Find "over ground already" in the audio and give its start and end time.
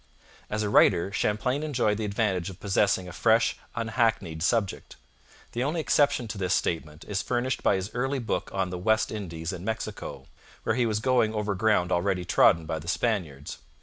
11.35-12.25